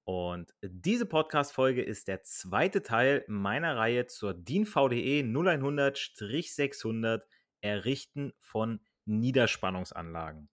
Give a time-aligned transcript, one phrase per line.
[0.04, 7.22] Und diese Podcast-Folge ist der zweite Teil meiner Reihe zur DIN VDE 0100-600
[7.60, 10.48] Errichten von Niederspannungsanlagen.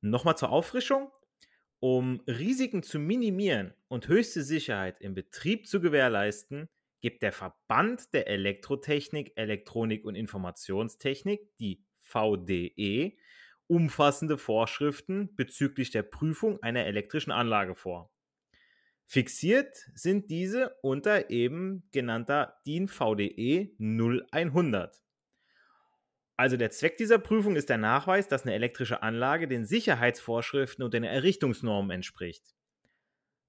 [0.00, 1.10] Nochmal zur Auffrischung.
[1.80, 6.68] Um Risiken zu minimieren und höchste Sicherheit im Betrieb zu gewährleisten,
[7.00, 13.16] gibt der Verband der Elektrotechnik, Elektronik und Informationstechnik, die VDE,
[13.72, 18.12] umfassende Vorschriften bezüglich der Prüfung einer elektrischen Anlage vor.
[19.06, 25.02] Fixiert sind diese unter eben genannter DIN VDE 0100.
[26.36, 30.92] Also der Zweck dieser Prüfung ist der Nachweis, dass eine elektrische Anlage den Sicherheitsvorschriften und
[30.92, 32.54] den Errichtungsnormen entspricht.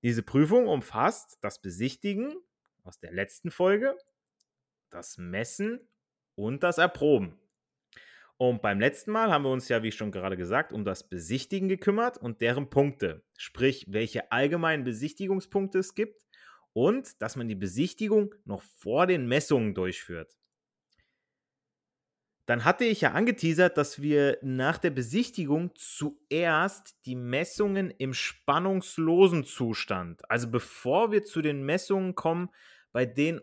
[0.03, 2.33] Diese Prüfung umfasst das Besichtigen
[2.83, 3.97] aus der letzten Folge,
[4.89, 5.81] das Messen
[6.35, 7.37] und das Erproben.
[8.37, 11.69] Und beim letzten Mal haben wir uns ja, wie schon gerade gesagt, um das Besichtigen
[11.69, 13.23] gekümmert und deren Punkte.
[13.37, 16.25] Sprich, welche allgemeinen Besichtigungspunkte es gibt
[16.73, 20.35] und dass man die Besichtigung noch vor den Messungen durchführt.
[22.45, 29.45] Dann hatte ich ja angeteasert, dass wir nach der Besichtigung zuerst die Messungen im spannungslosen
[29.45, 32.49] Zustand, also bevor wir zu den Messungen kommen,
[32.91, 33.39] bei denen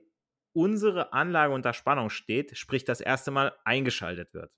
[0.52, 4.52] unsere Anlage unter Spannung steht, sprich das erste Mal eingeschaltet wird.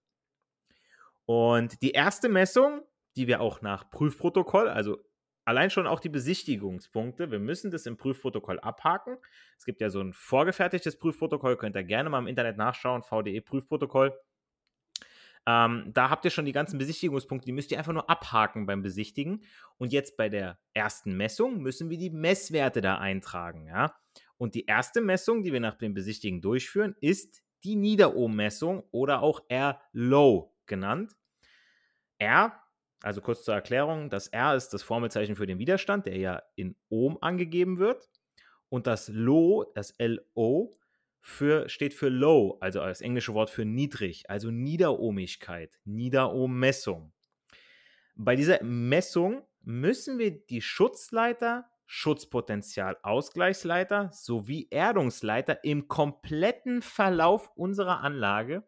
[1.35, 2.83] Und die erste Messung,
[3.17, 4.99] die wir auch nach Prüfprotokoll, also
[5.47, 9.17] allein schon auch die Besichtigungspunkte, wir müssen das im Prüfprotokoll abhaken.
[9.57, 13.41] Es gibt ja so ein vorgefertigtes Prüfprotokoll, könnt ihr gerne mal im Internet nachschauen, VDE
[13.41, 14.15] Prüfprotokoll.
[15.47, 18.83] Ähm, da habt ihr schon die ganzen Besichtigungspunkte, die müsst ihr einfach nur abhaken beim
[18.83, 19.43] Besichtigen.
[19.79, 23.67] Und jetzt bei der ersten Messung müssen wir die Messwerte da eintragen.
[23.69, 23.97] Ja?
[24.37, 29.41] Und die erste Messung, die wir nach dem Besichtigen durchführen, ist die Niederohm-Messung oder auch
[29.49, 31.17] R-Low genannt.
[32.23, 32.53] R,
[33.03, 36.77] also kurz zur Erklärung, das R ist das Formelzeichen für den Widerstand, der ja in
[36.89, 38.09] Ohm angegeben wird.
[38.69, 40.73] Und das Low, das LO,
[41.21, 47.13] für, steht für Low, also das englische Wort für niedrig, also Niederohmigkeit, Niederohm-Messung.
[48.15, 58.01] Bei dieser Messung müssen wir die Schutzleiter, Schutzpotential, Ausgleichsleiter sowie Erdungsleiter im kompletten Verlauf unserer
[58.01, 58.67] Anlage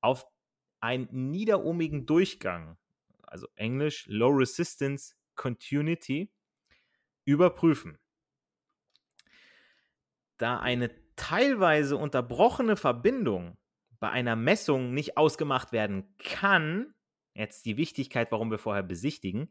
[0.00, 0.26] auf
[0.84, 2.76] einen niederohmigen Durchgang,
[3.22, 6.30] also Englisch Low Resistance Continuity,
[7.24, 7.98] überprüfen.
[10.36, 13.56] Da eine teilweise unterbrochene Verbindung
[13.98, 16.94] bei einer Messung nicht ausgemacht werden kann,
[17.32, 19.48] jetzt die Wichtigkeit, warum wir vorher besichtigen,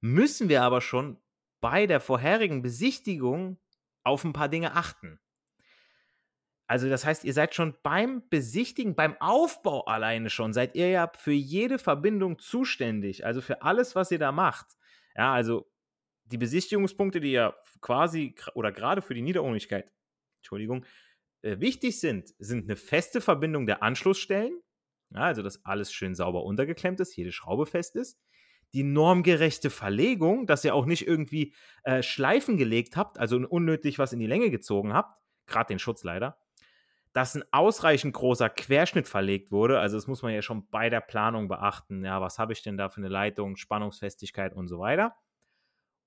[0.00, 1.18] müssen wir aber schon
[1.60, 3.58] bei der vorherigen Besichtigung
[4.04, 5.18] auf ein paar Dinge achten.
[6.68, 11.10] Also das heißt, ihr seid schon beim Besichtigen, beim Aufbau alleine schon, seid ihr ja
[11.16, 14.66] für jede Verbindung zuständig, also für alles, was ihr da macht.
[15.14, 15.70] Ja, also
[16.24, 19.92] die Besichtigungspunkte, die ja quasi oder gerade für die Niederohnigkeit,
[20.40, 20.84] Entschuldigung,
[21.42, 24.60] äh, wichtig sind, sind eine feste Verbindung der Anschlussstellen,
[25.14, 28.18] ja, also dass alles schön sauber untergeklemmt ist, jede Schraube fest ist.
[28.74, 31.54] Die normgerechte Verlegung, dass ihr auch nicht irgendwie
[31.84, 35.16] äh, Schleifen gelegt habt, also unnötig was in die Länge gezogen habt,
[35.46, 36.36] gerade den Schutz leider
[37.16, 39.80] dass ein ausreichend großer Querschnitt verlegt wurde.
[39.80, 42.04] Also das muss man ja schon bei der Planung beachten.
[42.04, 45.16] Ja, was habe ich denn da für eine Leitung, Spannungsfestigkeit und so weiter.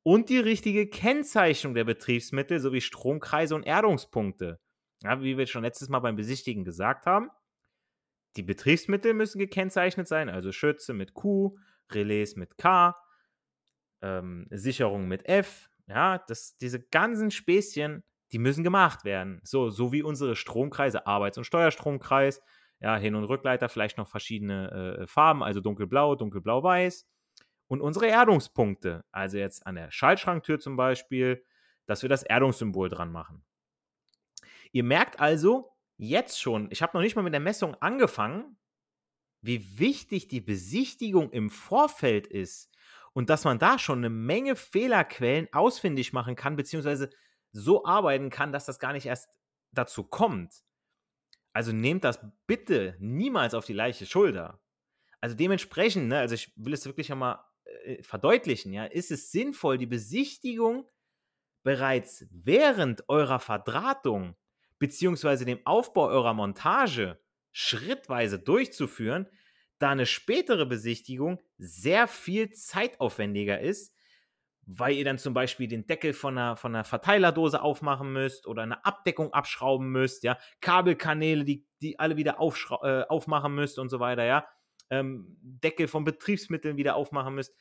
[0.03, 4.59] und die richtige Kennzeichnung der Betriebsmittel sowie Stromkreise und Erdungspunkte.
[5.03, 7.29] Ja, wie wir schon letztes Mal beim Besichtigen gesagt haben,
[8.35, 11.57] die Betriebsmittel müssen gekennzeichnet sein, also Schütze mit Q,
[11.91, 12.95] Relais mit K,
[14.01, 15.69] ähm, Sicherung mit F.
[15.87, 19.39] Ja, das, diese ganzen Späßchen, die müssen gemacht werden.
[19.43, 22.41] So, so wie unsere Stromkreise, Arbeits- und Steuerstromkreis,
[22.79, 27.07] ja, Hin- und Rückleiter, vielleicht noch verschiedene äh, Farben, also dunkelblau, dunkelblau-weiß.
[27.67, 31.43] Und unsere Erdungspunkte, also jetzt an der Schaltschranktür zum Beispiel,
[31.85, 33.43] dass wir das Erdungssymbol dran machen.
[34.71, 38.57] Ihr merkt also jetzt schon, ich habe noch nicht mal mit der Messung angefangen,
[39.41, 42.69] wie wichtig die Besichtigung im Vorfeld ist
[43.13, 47.09] und dass man da schon eine Menge Fehlerquellen ausfindig machen kann, beziehungsweise
[47.51, 49.29] so arbeiten kann, dass das gar nicht erst
[49.71, 50.63] dazu kommt.
[51.53, 54.61] Also nehmt das bitte niemals auf die leichte Schulter.
[55.21, 57.39] Also dementsprechend, ne, also ich will es wirklich einmal
[57.83, 60.87] äh, verdeutlichen, ja, ist es sinnvoll, die Besichtigung
[61.63, 64.35] bereits während eurer Verdrahtung
[64.77, 67.19] beziehungsweise dem Aufbau eurer Montage
[67.51, 69.27] schrittweise durchzuführen,
[69.77, 73.93] da eine spätere Besichtigung sehr viel zeitaufwendiger ist,
[74.71, 78.61] weil ihr dann zum Beispiel den Deckel von einer, von einer Verteilerdose aufmachen müsst oder
[78.61, 83.99] eine Abdeckung abschrauben müsst, ja, Kabelkanäle, die, die alle wieder äh, aufmachen müsst und so
[83.99, 84.47] weiter, ja,
[84.91, 87.55] ähm, Deckel von Betriebsmitteln wieder aufmachen müsst.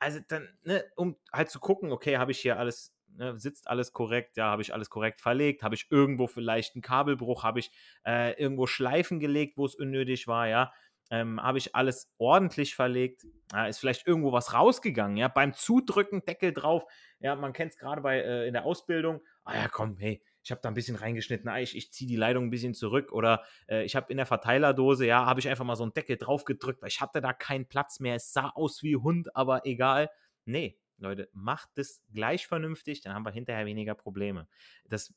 [0.00, 3.92] Also dann, ne, um halt zu gucken, okay, habe ich hier alles, ne, sitzt alles
[3.92, 7.70] korrekt, ja, habe ich alles korrekt verlegt, habe ich irgendwo vielleicht einen Kabelbruch, habe ich
[8.04, 10.72] äh, irgendwo Schleifen gelegt, wo es unnötig war, ja,
[11.10, 16.24] ähm, habe ich alles ordentlich verlegt, äh, ist vielleicht irgendwo was rausgegangen, ja, beim Zudrücken,
[16.24, 16.84] Deckel drauf,
[17.20, 20.50] ja, man kennt es gerade bei äh, in der Ausbildung, ah ja, komm, hey, ich
[20.50, 23.12] habe da ein bisschen reingeschnitten, ah, ich, ich ziehe die Leitung ein bisschen zurück.
[23.12, 26.16] Oder äh, ich habe in der Verteilerdose, ja, habe ich einfach mal so einen Deckel
[26.16, 29.66] drauf gedrückt, weil ich hatte da keinen Platz mehr, es sah aus wie Hund, aber
[29.66, 30.08] egal.
[30.46, 34.48] Nee, Leute, macht es gleich vernünftig, dann haben wir hinterher weniger Probleme.
[34.88, 35.12] Das,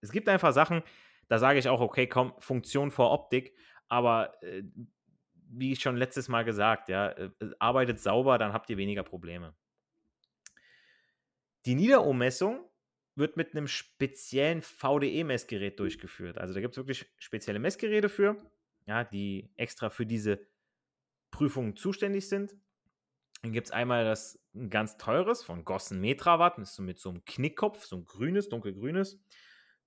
[0.00, 0.82] es gibt einfach Sachen,
[1.28, 3.54] da sage ich auch, okay, komm, Funktion vor Optik,
[3.92, 4.62] aber äh,
[5.50, 9.54] wie schon letztes Mal gesagt, ja, äh, arbeitet sauber, dann habt ihr weniger Probleme.
[11.66, 12.64] Die Niederummessung
[13.16, 16.38] wird mit einem speziellen VDE-Messgerät durchgeführt.
[16.38, 18.38] Also da gibt es wirklich spezielle Messgeräte für,
[18.86, 20.40] ja, die extra für diese
[21.30, 22.56] Prüfungen zuständig sind.
[23.42, 26.98] Dann gibt es einmal das ein ganz teures von Gossen Metrawatt, das ist so mit
[26.98, 29.20] so einem Knickkopf, so ein grünes, dunkelgrünes.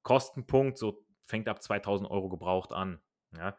[0.04, 3.02] Kostenpunkt, so fängt ab 2000 Euro gebraucht an.
[3.36, 3.58] Ja.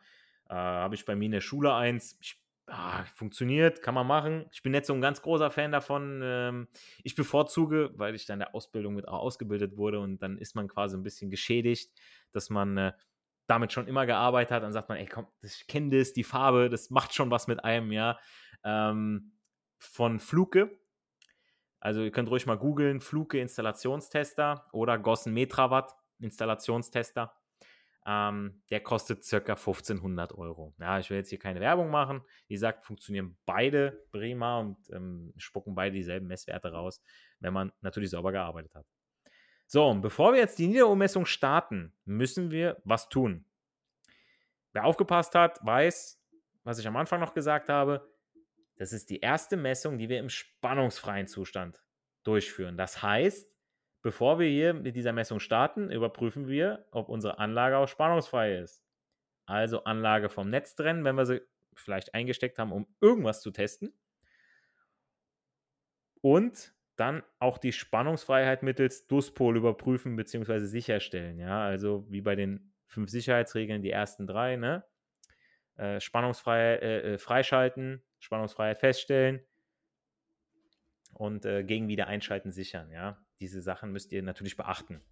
[0.48, 2.18] Äh, Habe ich bei mir in der Schule eins.
[2.20, 4.46] Ich, ah, funktioniert, kann man machen.
[4.52, 6.20] Ich bin nicht so ein ganz großer Fan davon.
[6.22, 6.68] Ähm,
[7.02, 10.54] ich bevorzuge, weil ich dann in der Ausbildung mit auch ausgebildet wurde und dann ist
[10.54, 11.92] man quasi ein bisschen geschädigt,
[12.32, 12.92] dass man äh,
[13.46, 14.62] damit schon immer gearbeitet hat.
[14.62, 17.64] Dann sagt man, ey, komm, ich kenne das, die Farbe, das macht schon was mit
[17.64, 18.18] einem, ja.
[18.64, 19.32] Ähm,
[19.78, 20.78] von Fluke.
[21.80, 27.32] Also ihr könnt ruhig mal googeln, Fluke Installationstester oder Gossen Metrawatt Installationstester.
[28.08, 30.72] Ähm, der kostet circa 1500 Euro.
[30.78, 32.22] Ja, ich will jetzt hier keine Werbung machen.
[32.46, 37.02] Wie gesagt, funktionieren beide prima und ähm, spucken beide dieselben Messwerte raus,
[37.40, 38.86] wenn man natürlich sauber gearbeitet hat.
[39.66, 43.44] So, und bevor wir jetzt die Niederummessung starten, müssen wir was tun.
[44.72, 46.22] Wer aufgepasst hat, weiß,
[46.62, 48.08] was ich am Anfang noch gesagt habe.
[48.76, 51.82] Das ist die erste Messung, die wir im spannungsfreien Zustand
[52.22, 52.76] durchführen.
[52.76, 53.50] Das heißt,
[54.06, 58.84] Bevor wir hier mit dieser Messung starten, überprüfen wir, ob unsere Anlage auch spannungsfrei ist.
[59.46, 61.40] Also Anlage vom Netz trennen, wenn wir sie
[61.74, 63.92] vielleicht eingesteckt haben, um irgendwas zu testen.
[66.20, 70.60] Und dann auch die Spannungsfreiheit mittels DUS-Pol überprüfen bzw.
[70.60, 71.40] sicherstellen.
[71.40, 74.84] Ja, also wie bei den fünf Sicherheitsregeln, die ersten drei, ne?
[75.74, 79.40] Äh, Spannungsfreiheit äh, äh, freischalten, Spannungsfreiheit feststellen
[81.12, 82.92] und äh, gegen Wiedereinschalten sichern.
[82.92, 85.02] Ja, diese Sachen müsst ihr natürlich beachten.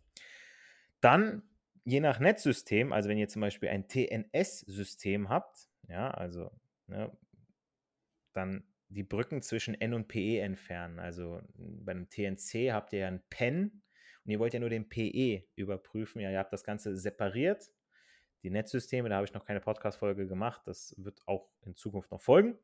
[1.00, 1.42] Dann,
[1.84, 6.50] je nach Netzsystem, also wenn ihr zum Beispiel ein TNS-System habt, ja, also
[6.86, 7.16] ne,
[8.32, 10.98] dann die Brücken zwischen N und PE entfernen.
[10.98, 13.82] Also bei einem TNC habt ihr ja ein PEN
[14.24, 16.20] und ihr wollt ja nur den PE überprüfen.
[16.20, 17.72] Ja, ihr habt das Ganze separiert.
[18.42, 20.62] Die Netzsysteme, da habe ich noch keine Podcast-Folge gemacht.
[20.66, 22.58] Das wird auch in Zukunft noch folgen.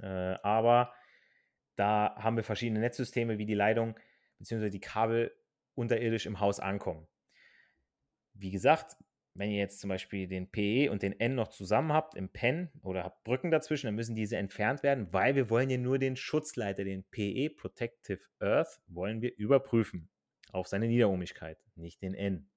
[0.00, 0.92] Äh, aber
[1.76, 3.98] da haben wir verschiedene Netzsysteme, wie die Leitung
[4.38, 5.34] beziehungsweise die Kabel
[5.74, 7.06] unterirdisch im Haus ankommen.
[8.34, 8.96] Wie gesagt,
[9.34, 12.70] wenn ihr jetzt zum Beispiel den PE und den N noch zusammen habt im PEN
[12.82, 16.16] oder habt Brücken dazwischen, dann müssen diese entfernt werden, weil wir wollen ja nur den
[16.16, 20.08] Schutzleiter, den PE Protective Earth, wollen wir überprüfen
[20.50, 22.48] auf seine Niederohmigkeit, nicht den N.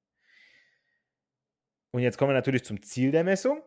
[1.91, 3.61] Und jetzt kommen wir natürlich zum Ziel der Messung.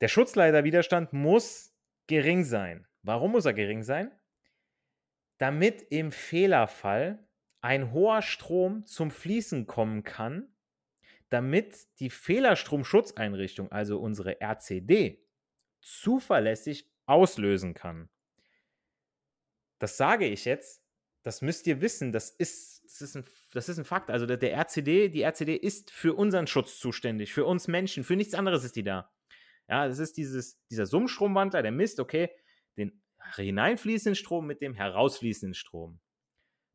[0.00, 1.74] Der Schutzleiterwiderstand muss
[2.06, 2.86] gering sein.
[3.02, 4.10] Warum muss er gering sein?
[5.38, 7.26] Damit im Fehlerfall
[7.60, 10.54] ein hoher Strom zum Fließen kommen kann,
[11.28, 15.24] damit die Fehlerstromschutzeinrichtung, also unsere RCD,
[15.80, 18.08] zuverlässig auslösen kann.
[19.78, 20.82] Das sage ich jetzt,
[21.22, 24.10] das müsst ihr wissen, das ist, das ist, ein, das ist ein Fakt.
[24.10, 28.34] Also der, RCD, die RCD ist für unseren Schutz zuständig, für uns Menschen, für nichts
[28.34, 29.12] anderes ist die da.
[29.68, 32.30] Ja, das ist dieses, dieser Summstromwandler, der misst, okay,
[32.76, 33.02] den
[33.34, 36.00] hineinfließenden Strom mit dem herausfließenden Strom.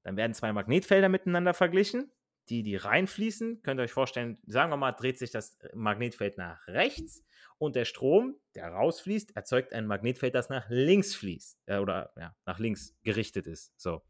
[0.03, 2.11] Dann werden zwei Magnetfelder miteinander verglichen.
[2.49, 6.67] Die, die reinfließen, könnt ihr euch vorstellen, sagen wir mal, dreht sich das Magnetfeld nach
[6.67, 7.23] rechts
[7.57, 12.35] und der Strom, der rausfließt, erzeugt ein Magnetfeld, das nach links fließt äh, oder ja,
[12.45, 13.71] nach links gerichtet ist.
[13.79, 14.01] So.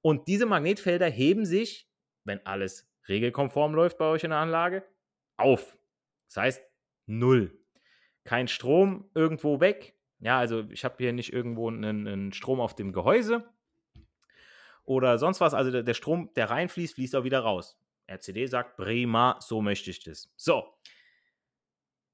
[0.00, 1.90] Und diese Magnetfelder heben sich,
[2.24, 4.84] wenn alles regelkonform läuft bei euch in der Anlage,
[5.36, 5.76] auf.
[6.28, 6.62] Das heißt,
[7.06, 7.58] null.
[8.24, 9.97] Kein Strom irgendwo weg.
[10.20, 13.48] Ja, also ich habe hier nicht irgendwo einen, einen Strom auf dem Gehäuse,
[14.88, 15.52] oder sonst was.
[15.52, 17.78] Also der, Strom, der reinfließt, fließt auch wieder raus.
[18.06, 20.32] RCD sagt, prima, so möchte ich das.
[20.34, 20.64] So.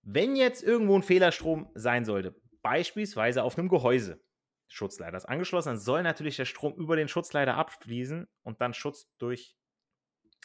[0.03, 4.21] Wenn jetzt irgendwo ein Fehlerstrom sein sollte, beispielsweise auf einem Gehäuse,
[4.67, 9.09] Schutzleiter ist angeschlossen, dann soll natürlich der Strom über den Schutzleiter abfließen und dann Schutz
[9.19, 9.57] durch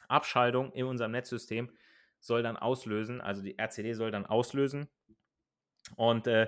[0.07, 1.71] Abschaltung in unserem Netzsystem
[2.19, 4.87] soll dann auslösen, also die RCD soll dann auslösen.
[5.95, 6.47] Und äh,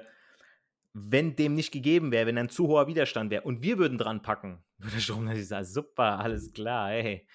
[0.93, 4.21] wenn dem nicht gegeben wäre, wenn ein zu hoher Widerstand wäre und wir würden dran
[4.21, 7.27] packen, würde der Strom natürlich sagen, super, alles klar, hey,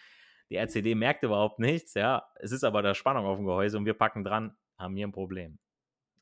[0.51, 3.85] die RCD merkt überhaupt nichts, ja, es ist aber da Spannung auf dem Gehäuse und
[3.85, 5.59] wir packen dran, haben wir ein Problem.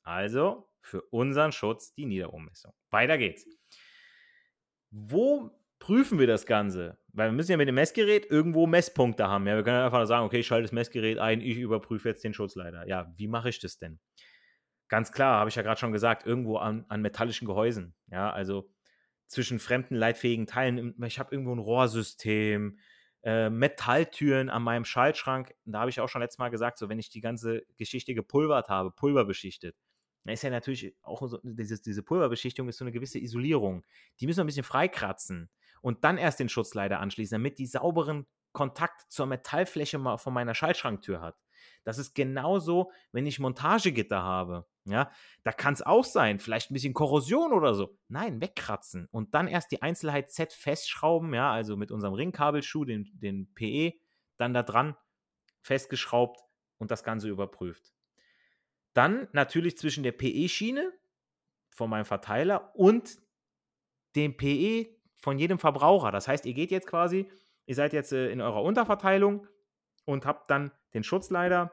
[0.02, 2.72] Also für unseren Schutz die Niederummessung.
[2.90, 3.46] Weiter geht's.
[4.90, 6.98] Wo prüfen wir das Ganze?
[7.12, 9.46] Weil wir müssen ja mit dem Messgerät irgendwo Messpunkte haben.
[9.46, 12.34] Ja, wir können einfach sagen, okay, ich schalte das Messgerät ein, ich überprüfe jetzt den
[12.34, 12.86] Schutzleiter.
[12.86, 13.98] Ja, wie mache ich das denn?
[14.88, 17.94] Ganz klar, habe ich ja gerade schon gesagt, irgendwo an, an metallischen Gehäusen.
[18.08, 18.70] Ja, also
[19.26, 20.94] zwischen fremden leitfähigen Teilen.
[21.04, 22.78] Ich habe irgendwo ein Rohrsystem,
[23.22, 25.54] äh, Metalltüren an meinem Schaltschrank.
[25.64, 28.68] Da habe ich auch schon letztes Mal gesagt, so wenn ich die ganze Geschichte gepulvert
[28.68, 29.76] habe, pulverbeschichtet,
[30.24, 33.84] da ist ja natürlich auch so, dieses, diese Pulverbeschichtung ist so eine gewisse Isolierung.
[34.20, 35.50] Die müssen wir ein bisschen freikratzen
[35.82, 41.20] und dann erst den Schutzleiter anschließen, damit die sauberen Kontakt zur Metallfläche von meiner Schaltschranktür
[41.20, 41.36] hat.
[41.84, 44.66] Das ist genauso, wenn ich Montagegitter habe.
[44.86, 45.10] Ja,
[45.44, 47.98] da kann es auch sein, vielleicht ein bisschen Korrosion oder so.
[48.08, 53.10] Nein, wegkratzen und dann erst die Einzelheit Z festschrauben, ja, also mit unserem Ringkabelschuh, den,
[53.14, 53.94] den PE,
[54.36, 54.94] dann da dran
[55.62, 56.40] festgeschraubt
[56.76, 57.94] und das Ganze überprüft.
[58.92, 60.92] Dann natürlich zwischen der PE-Schiene
[61.70, 63.18] von meinem Verteiler und
[64.16, 66.12] dem PE von jedem Verbraucher.
[66.12, 67.30] Das heißt, ihr geht jetzt quasi,
[67.66, 69.46] ihr seid jetzt äh, in eurer Unterverteilung
[70.04, 71.72] und habt dann den Schutzleiter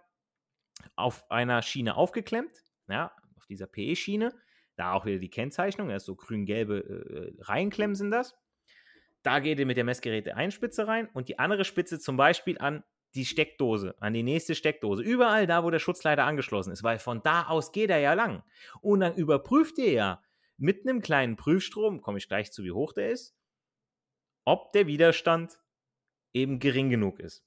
[0.96, 4.34] auf einer Schiene aufgeklemmt ja, auf dieser PE-Schiene.
[4.76, 8.36] Da auch wieder die Kennzeichnung, das ist so grün-gelbe äh, Reihenklemmen sind das.
[9.24, 12.58] Da geht ihr mit der Messgerät eine Spitze rein und die andere Spitze zum Beispiel
[12.58, 12.84] an
[13.14, 15.04] die Steckdose, an die nächste Steckdose.
[15.04, 18.44] Überall da, wo der Schutzleiter angeschlossen ist, weil von da aus geht er ja lang.
[18.82, 20.24] Und dann überprüft ihr ja
[20.58, 23.36] mit einem kleinen Prüfstrom, komme ich gleich zu, wie hoch der ist,
[24.46, 25.60] ob der Widerstand
[26.34, 27.44] eben gering genug ist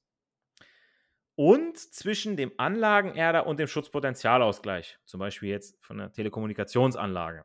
[1.36, 7.44] und zwischen dem Anlagenerder und dem Schutzpotentialausgleich, zum Beispiel jetzt von der Telekommunikationsanlage.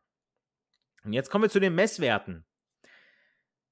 [1.03, 2.45] Und jetzt kommen wir zu den Messwerten.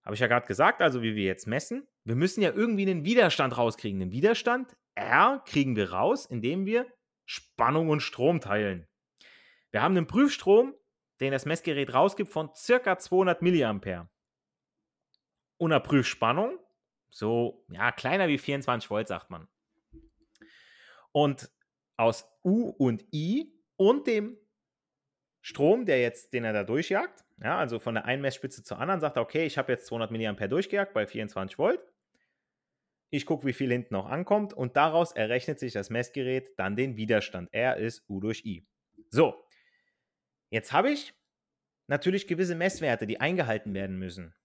[0.03, 1.87] Habe ich ja gerade gesagt, also wie wir jetzt messen.
[2.03, 3.99] Wir müssen ja irgendwie einen Widerstand rauskriegen.
[3.99, 6.87] Den Widerstand R kriegen wir raus, indem wir
[7.25, 8.87] Spannung und Strom teilen.
[9.71, 10.73] Wir haben einen Prüfstrom,
[11.19, 14.09] den das Messgerät rausgibt, von circa 200 mA.
[15.57, 16.57] Und eine Prüfspannung,
[17.09, 19.47] so ja, kleiner wie 24 Volt, sagt man.
[21.11, 21.49] Und
[21.97, 24.37] aus U und I und dem
[25.41, 28.99] Strom, der jetzt, den er da durchjagt, ja, also von der einen Messspitze zur anderen,
[28.99, 31.79] sagt er, okay, ich habe jetzt 200 mA durchgejagt bei 24 Volt.
[33.09, 36.97] Ich gucke, wie viel hinten noch ankommt und daraus errechnet sich das Messgerät dann den
[36.97, 37.53] Widerstand.
[37.53, 38.67] R ist U durch I.
[39.09, 39.41] So,
[40.49, 41.13] jetzt habe ich
[41.87, 44.35] natürlich gewisse Messwerte, die eingehalten werden müssen.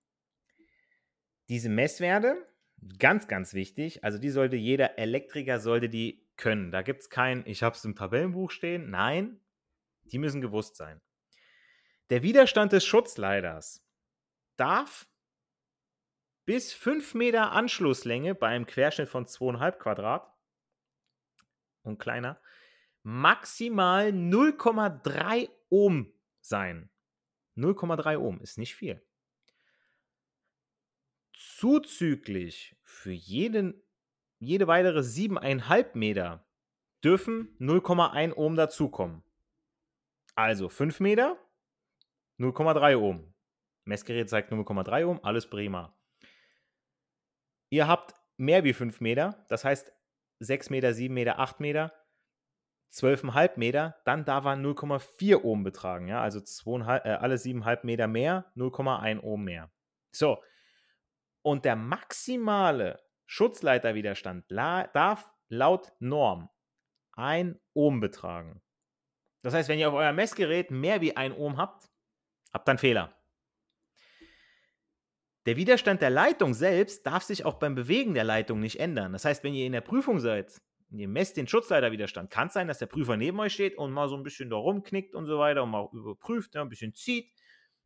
[1.48, 2.46] Diese Messwerte,
[2.98, 6.70] ganz, ganz wichtig, also die sollte jeder Elektriker, sollte die können.
[6.70, 8.90] Da gibt es kein, ich habe es im Tabellenbuch stehen.
[8.90, 9.40] Nein,
[10.04, 11.00] die müssen gewusst sein.
[12.10, 13.84] Der Widerstand des Schutzleiters
[14.56, 15.08] darf
[16.44, 20.34] bis 5 Meter Anschlusslänge bei einem Querschnitt von 2,5 Quadrat
[21.82, 22.40] und kleiner
[23.02, 26.90] maximal 0,3 Ohm sein.
[27.56, 29.02] 0,3 Ohm ist nicht viel.
[31.42, 33.82] Zuzüglich für jeden
[34.38, 36.46] jede weitere 7,5 Meter
[37.02, 39.24] dürfen 0,1 Ohm dazukommen.
[40.36, 41.36] Also 5 Meter,
[42.38, 43.34] 0,3 Ohm.
[43.84, 45.96] Messgerät zeigt 0,3 Ohm, alles prima.
[47.70, 49.92] ihr habt mehr wie 5 Meter, das heißt
[50.38, 51.92] 6 Meter, 7 Meter, 8 Meter,
[52.92, 56.06] 12,5 Meter, dann darf er 0,4 Ohm betragen.
[56.06, 56.22] Ja?
[56.22, 59.72] Also 2, äh, alle 7,5 Meter mehr, 0,1 Ohm mehr.
[60.12, 60.40] So.
[61.42, 66.48] Und der maximale Schutzleiterwiderstand darf laut Norm
[67.12, 68.62] 1 Ohm betragen.
[69.42, 71.90] Das heißt, wenn ihr auf eurem Messgerät mehr wie 1 Ohm habt,
[72.52, 73.14] habt einen Fehler.
[75.46, 79.12] Der Widerstand der Leitung selbst darf sich auch beim Bewegen der Leitung nicht ändern.
[79.12, 80.60] Das heißt, wenn ihr in der Prüfung seid,
[80.92, 83.92] und ihr messt den Schutzleiterwiderstand, kann es sein, dass der Prüfer neben euch steht und
[83.92, 86.94] mal so ein bisschen da rumknickt und so weiter und mal überprüft, ja, ein bisschen
[86.94, 87.32] zieht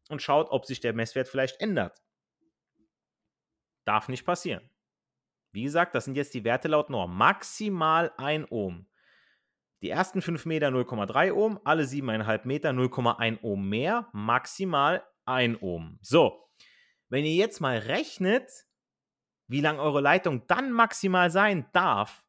[0.09, 2.03] und schaut, ob sich der Messwert vielleicht ändert.
[3.87, 4.69] Darf nicht passieren.
[5.52, 7.16] Wie gesagt, das sind jetzt die Werte laut Norm.
[7.16, 8.87] Maximal 1 Ohm.
[9.81, 15.99] Die ersten 5 Meter 0,3 Ohm, alle 7,5 Meter 0,1 Ohm mehr, maximal 1 Ohm.
[16.02, 16.50] So,
[17.09, 18.50] wenn ihr jetzt mal rechnet,
[19.47, 22.26] wie lang eure Leitung dann maximal sein darf,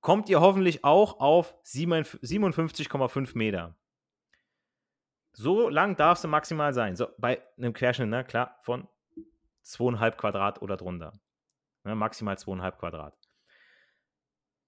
[0.00, 3.78] kommt ihr hoffentlich auch auf 57,5 Meter.
[5.32, 6.96] So lang darf sie maximal sein.
[6.96, 8.88] So, bei einem Querschnitt, ne, klar, von
[9.64, 11.12] 2,5 Quadrat oder drunter.
[11.84, 13.18] Ne, maximal 2,5 Quadrat.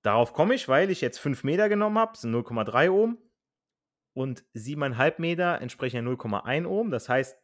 [0.03, 3.19] Darauf komme ich, weil ich jetzt 5 Meter genommen habe, sind 0,3 Ohm.
[4.13, 6.91] Und 7,5 Meter entsprechen ja 0,1 Ohm.
[6.91, 7.39] Das heißt,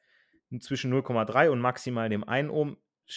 [0.60, 2.76] zwischen 0,3 und maximal dem 1 Ohm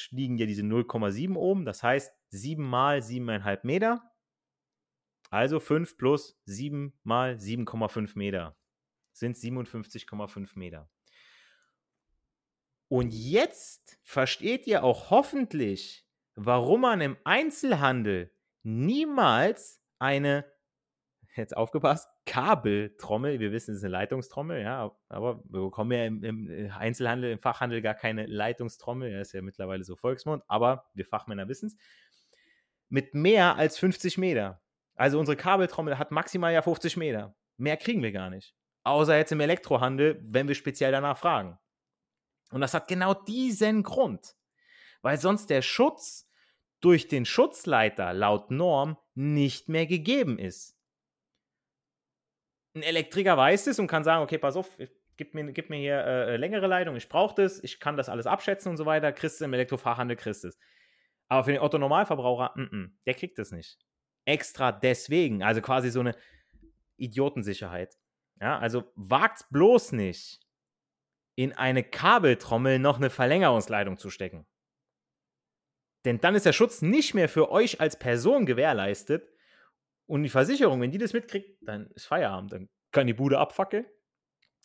[0.10, 1.66] liegen ja diese 0,7 Ohm.
[1.66, 4.12] Das heißt 7 mal 7,5 Meter.
[5.30, 8.56] Also 5 plus 7 mal 7,5 Meter
[9.14, 10.90] sind 57,5 Meter.
[12.88, 18.32] Und jetzt versteht ihr auch hoffentlich, warum man im Einzelhandel
[18.64, 20.46] niemals eine
[21.36, 26.24] jetzt aufgepasst, Kabeltrommel, wir wissen, es ist eine Leitungstrommel, ja, aber wir bekommen ja im,
[26.24, 31.06] im, Einzelhandel, im Fachhandel gar keine Leitungstrommel, ja, ist ja mittlerweile so Volksmund, aber wir
[31.06, 31.78] Fachmänner wissen es,
[32.90, 34.62] mit mehr als 50 Meter.
[34.96, 37.36] Also unsere Kabeltrommel hat maximal ja 50 Meter.
[37.58, 38.56] Mehr kriegen wir gar nicht.
[38.84, 41.58] Außer jetzt im Elektrohandel, wenn wir speziell danach fragen.
[42.54, 44.36] Und das hat genau diesen Grund.
[45.02, 46.30] Weil sonst der Schutz
[46.80, 50.78] durch den Schutzleiter laut Norm nicht mehr gegeben ist
[52.76, 54.78] ein Elektriker weiß es und kann sagen, okay, pass auf,
[55.18, 58.26] gib mir, gib mir hier äh, längere Leitung, ich brauche das, ich kann das alles
[58.26, 60.58] abschätzen und so weiter, kriegst du im Elektrofachhandel, kriegst es.
[61.28, 63.78] Aber für den Otto-Normalverbraucher, mm -mm, der kriegt es nicht.
[64.26, 66.16] Extra deswegen, also quasi so eine
[66.98, 67.96] Idiotensicherheit.
[68.42, 70.40] Ja, also wagt bloß nicht,
[71.36, 74.46] in eine Kabeltrommel noch eine Verlängerungsleitung zu stecken.
[76.06, 79.34] Denn dann ist der Schutz nicht mehr für euch als Person gewährleistet,
[80.06, 82.52] und die Versicherung, wenn die das mitkriegt, dann ist Feierabend.
[82.52, 83.86] Dann kann die Bude abfackeln.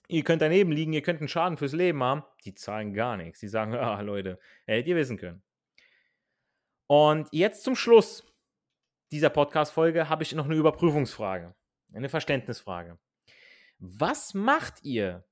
[0.08, 2.24] Ihr könnt daneben liegen, ihr könnt einen Schaden fürs Leben haben.
[2.44, 3.40] Die zahlen gar nichts.
[3.40, 5.42] Die sagen, ah, Leute, hättet ihr wissen können.
[6.86, 8.24] Und jetzt zum Schluss
[9.12, 11.54] dieser Podcast-Folge habe ich noch eine Überprüfungsfrage.
[11.92, 12.98] Eine Verständnisfrage.
[13.78, 15.24] Was macht ihr,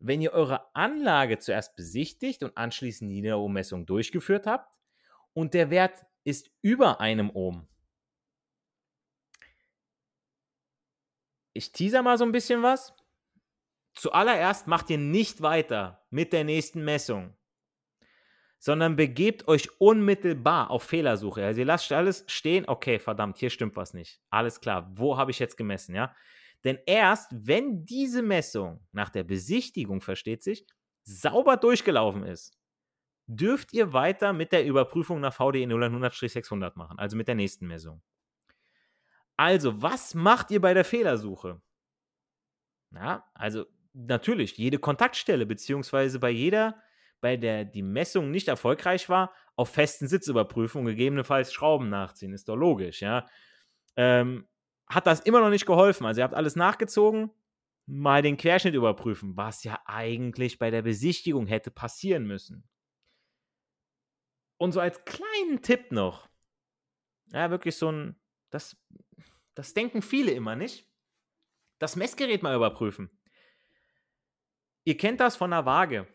[0.00, 4.74] wenn ihr eure Anlage zuerst besichtigt und anschließend die Niederohmmessung durchgeführt habt
[5.32, 7.68] und der Wert ist über einem Ohm?
[11.52, 12.94] ich teaser mal so ein bisschen was.
[13.94, 17.36] Zuallererst macht ihr nicht weiter mit der nächsten Messung,
[18.58, 21.44] sondern begebt euch unmittelbar auf Fehlersuche.
[21.44, 24.20] Also ihr lasst alles stehen, okay, verdammt, hier stimmt was nicht.
[24.30, 26.14] Alles klar, wo habe ich jetzt gemessen, ja?
[26.64, 30.66] Denn erst wenn diese Messung nach der Besichtigung, versteht sich,
[31.04, 32.56] sauber durchgelaufen ist,
[33.26, 38.02] dürft ihr weiter mit der Überprüfung nach VDE 0100-600 machen, also mit der nächsten Messung.
[39.36, 41.60] Also, was macht ihr bei der Fehlersuche?
[42.90, 46.76] Na, also natürlich, jede Kontaktstelle, beziehungsweise bei jeder,
[47.20, 52.32] bei der die Messung nicht erfolgreich war, auf festen Sitz überprüfen und gegebenenfalls Schrauben nachziehen.
[52.32, 53.26] Ist doch logisch, ja.
[53.96, 54.46] Ähm,
[54.90, 56.04] hat das immer noch nicht geholfen.
[56.04, 57.30] Also, ihr habt alles nachgezogen,
[57.86, 62.68] mal den Querschnitt überprüfen, was ja eigentlich bei der Besichtigung hätte passieren müssen.
[64.58, 66.28] Und so als kleinen Tipp noch,
[67.32, 68.16] ja, wirklich so ein,
[68.50, 68.76] das
[69.54, 70.86] das denken viele immer nicht.
[71.78, 73.10] Das Messgerät mal überprüfen.
[74.84, 76.06] Ihr kennt das von einer Waage,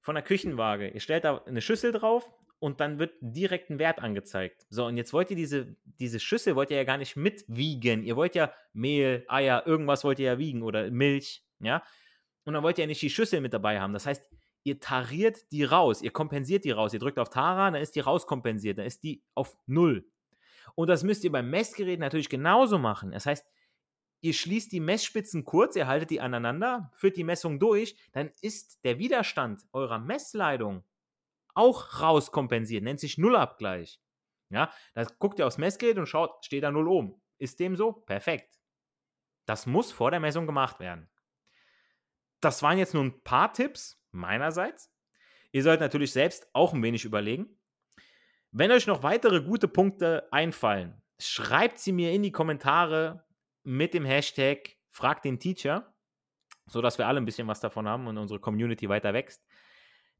[0.00, 0.88] von einer Küchenwaage.
[0.88, 4.66] Ihr stellt da eine Schüssel drauf und dann wird direkt ein Wert angezeigt.
[4.70, 8.04] So, und jetzt wollt ihr diese, diese Schüssel wollt ihr ja gar nicht mitwiegen.
[8.04, 11.82] Ihr wollt ja Mehl, Eier, irgendwas wollt ihr ja wiegen oder Milch, ja.
[12.44, 13.92] Und dann wollt ihr ja nicht die Schüssel mit dabei haben.
[13.92, 14.22] Das heißt,
[14.62, 16.94] ihr tariert die raus, ihr kompensiert die raus.
[16.94, 20.08] Ihr drückt auf Tara, dann ist die rauskompensiert, dann ist die auf Null.
[20.76, 23.10] Und das müsst ihr beim Messgerät natürlich genauso machen.
[23.10, 23.44] Das heißt,
[24.20, 28.84] ihr schließt die Messspitzen kurz, ihr haltet die aneinander, führt die Messung durch, dann ist
[28.84, 30.84] der Widerstand eurer Messleitung
[31.54, 34.00] auch rauskompensiert, nennt sich Nullabgleich.
[34.50, 37.22] Ja, da guckt ihr aufs Messgerät und schaut, steht da null oben.
[37.38, 37.92] Ist dem so?
[37.92, 38.60] Perfekt.
[39.46, 41.10] Das muss vor der Messung gemacht werden.
[42.40, 44.92] Das waren jetzt nur ein paar Tipps meinerseits.
[45.52, 47.58] Ihr sollt natürlich selbst auch ein wenig überlegen.
[48.50, 53.24] Wenn euch noch weitere gute Punkte einfallen, schreibt sie mir in die Kommentare
[53.62, 55.94] mit dem Hashtag Frag den Teacher,
[56.66, 59.42] sodass wir alle ein bisschen was davon haben und unsere Community weiter wächst.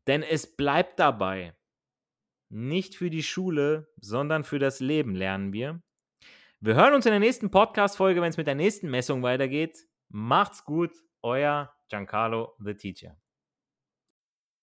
[0.06, 1.54] Denn es bleibt dabei.
[2.48, 5.82] Nicht für die Schule, sondern für das Leben lernen wir.
[6.60, 9.78] Wir hören uns in der nächsten Podcast-Folge, wenn es mit der nächsten Messung weitergeht.
[10.08, 13.21] Macht's gut, euer Giancarlo the Teacher.